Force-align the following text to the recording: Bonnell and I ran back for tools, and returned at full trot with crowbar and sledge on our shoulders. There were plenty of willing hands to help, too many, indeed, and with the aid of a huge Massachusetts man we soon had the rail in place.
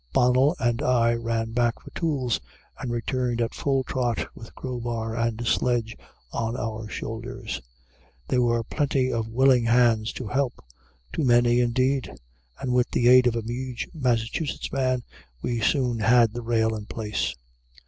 Bonnell 0.13 0.55
and 0.57 0.81
I 0.81 1.13
ran 1.13 1.51
back 1.51 1.79
for 1.79 1.91
tools, 1.91 2.39
and 2.79 2.89
returned 2.89 3.39
at 3.39 3.53
full 3.53 3.83
trot 3.83 4.27
with 4.33 4.55
crowbar 4.55 5.15
and 5.15 5.45
sledge 5.45 5.95
on 6.31 6.57
our 6.57 6.89
shoulders. 6.89 7.61
There 8.27 8.41
were 8.41 8.63
plenty 8.63 9.11
of 9.13 9.27
willing 9.27 9.65
hands 9.65 10.11
to 10.13 10.25
help, 10.25 10.65
too 11.13 11.23
many, 11.23 11.59
indeed, 11.59 12.09
and 12.59 12.73
with 12.73 12.89
the 12.89 13.09
aid 13.09 13.27
of 13.27 13.35
a 13.35 13.41
huge 13.43 13.87
Massachusetts 13.93 14.71
man 14.71 15.03
we 15.43 15.61
soon 15.61 15.99
had 15.99 16.33
the 16.33 16.41
rail 16.41 16.75
in 16.75 16.87
place. 16.87 17.35